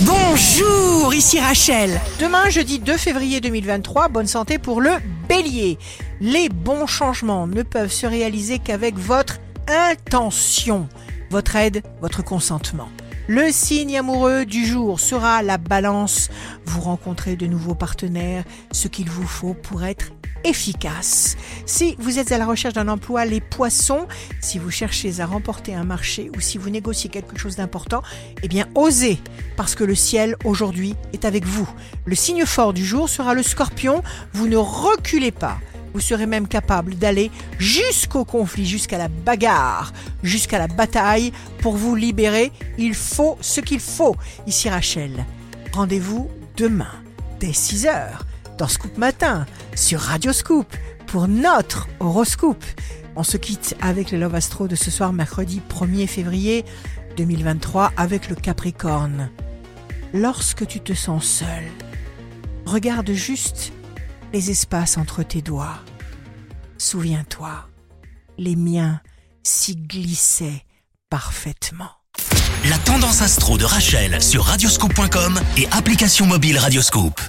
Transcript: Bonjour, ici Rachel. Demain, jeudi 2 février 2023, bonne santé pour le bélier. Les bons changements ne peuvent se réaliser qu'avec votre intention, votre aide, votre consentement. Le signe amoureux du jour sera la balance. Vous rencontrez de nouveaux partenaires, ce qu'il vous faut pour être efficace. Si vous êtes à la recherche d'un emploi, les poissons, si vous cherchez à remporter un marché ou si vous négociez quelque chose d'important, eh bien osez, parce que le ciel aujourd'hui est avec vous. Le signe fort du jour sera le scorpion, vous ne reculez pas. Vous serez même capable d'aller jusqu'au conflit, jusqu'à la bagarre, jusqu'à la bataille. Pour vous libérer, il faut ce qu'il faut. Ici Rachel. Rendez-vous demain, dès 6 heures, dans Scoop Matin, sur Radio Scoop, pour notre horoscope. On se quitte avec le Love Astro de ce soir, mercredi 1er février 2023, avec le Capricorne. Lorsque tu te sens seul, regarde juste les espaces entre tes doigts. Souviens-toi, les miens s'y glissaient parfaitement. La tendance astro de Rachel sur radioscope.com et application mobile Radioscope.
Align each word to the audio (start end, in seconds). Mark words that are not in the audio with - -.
Bonjour, 0.00 1.14
ici 1.14 1.38
Rachel. 1.38 2.00
Demain, 2.18 2.50
jeudi 2.50 2.80
2 2.80 2.96
février 2.96 3.40
2023, 3.40 4.08
bonne 4.08 4.26
santé 4.26 4.58
pour 4.58 4.80
le 4.80 4.90
bélier. 5.28 5.78
Les 6.20 6.48
bons 6.48 6.86
changements 6.86 7.46
ne 7.46 7.62
peuvent 7.62 7.92
se 7.92 8.04
réaliser 8.04 8.58
qu'avec 8.58 8.96
votre 8.98 9.38
intention, 9.68 10.88
votre 11.30 11.54
aide, 11.54 11.84
votre 12.00 12.24
consentement. 12.24 12.88
Le 13.28 13.52
signe 13.52 13.96
amoureux 13.96 14.44
du 14.44 14.66
jour 14.66 14.98
sera 14.98 15.42
la 15.42 15.58
balance. 15.58 16.28
Vous 16.66 16.80
rencontrez 16.80 17.36
de 17.36 17.46
nouveaux 17.46 17.76
partenaires, 17.76 18.42
ce 18.72 18.88
qu'il 18.88 19.08
vous 19.08 19.28
faut 19.28 19.54
pour 19.54 19.84
être 19.84 20.10
efficace. 20.44 21.36
Si 21.66 21.96
vous 21.98 22.18
êtes 22.18 22.32
à 22.32 22.38
la 22.38 22.46
recherche 22.46 22.74
d'un 22.74 22.88
emploi, 22.88 23.24
les 23.24 23.40
poissons, 23.40 24.06
si 24.40 24.58
vous 24.58 24.70
cherchez 24.70 25.20
à 25.20 25.26
remporter 25.26 25.74
un 25.74 25.84
marché 25.84 26.30
ou 26.36 26.40
si 26.40 26.58
vous 26.58 26.70
négociez 26.70 27.10
quelque 27.10 27.38
chose 27.38 27.56
d'important, 27.56 28.02
eh 28.42 28.48
bien 28.48 28.66
osez, 28.74 29.18
parce 29.56 29.74
que 29.74 29.84
le 29.84 29.94
ciel 29.94 30.36
aujourd'hui 30.44 30.94
est 31.12 31.24
avec 31.24 31.44
vous. 31.44 31.68
Le 32.04 32.14
signe 32.14 32.44
fort 32.44 32.72
du 32.72 32.84
jour 32.84 33.08
sera 33.08 33.34
le 33.34 33.42
scorpion, 33.42 34.02
vous 34.32 34.46
ne 34.46 34.56
reculez 34.56 35.32
pas. 35.32 35.58
Vous 35.94 36.00
serez 36.00 36.26
même 36.26 36.48
capable 36.48 36.96
d'aller 36.96 37.30
jusqu'au 37.58 38.24
conflit, 38.24 38.66
jusqu'à 38.66 38.98
la 38.98 39.06
bagarre, 39.06 39.92
jusqu'à 40.24 40.58
la 40.58 40.66
bataille. 40.66 41.32
Pour 41.60 41.76
vous 41.76 41.94
libérer, 41.94 42.50
il 42.78 42.94
faut 42.94 43.38
ce 43.40 43.60
qu'il 43.60 43.78
faut. 43.78 44.16
Ici 44.48 44.68
Rachel. 44.68 45.24
Rendez-vous 45.72 46.28
demain, 46.56 46.90
dès 47.38 47.52
6 47.52 47.86
heures, 47.86 48.26
dans 48.58 48.68
Scoop 48.68 48.96
Matin, 48.98 49.46
sur 49.74 50.00
Radio 50.00 50.32
Scoop, 50.32 50.66
pour 51.06 51.28
notre 51.28 51.88
horoscope. 52.00 52.64
On 53.16 53.22
se 53.22 53.36
quitte 53.36 53.76
avec 53.80 54.10
le 54.10 54.18
Love 54.18 54.34
Astro 54.34 54.68
de 54.68 54.74
ce 54.74 54.90
soir, 54.90 55.12
mercredi 55.12 55.62
1er 55.68 56.06
février 56.06 56.64
2023, 57.16 57.92
avec 57.96 58.28
le 58.28 58.34
Capricorne. 58.34 59.30
Lorsque 60.12 60.66
tu 60.66 60.80
te 60.80 60.92
sens 60.92 61.24
seul, 61.24 61.64
regarde 62.66 63.12
juste 63.12 63.72
les 64.32 64.50
espaces 64.50 64.96
entre 64.96 65.22
tes 65.22 65.42
doigts. 65.42 65.78
Souviens-toi, 66.78 67.68
les 68.38 68.56
miens 68.56 69.00
s'y 69.42 69.76
glissaient 69.76 70.64
parfaitement. 71.08 71.90
La 72.68 72.78
tendance 72.78 73.22
astro 73.22 73.58
de 73.58 73.64
Rachel 73.64 74.22
sur 74.22 74.44
radioscope.com 74.44 75.38
et 75.56 75.68
application 75.70 76.26
mobile 76.26 76.58
Radioscope. 76.58 77.20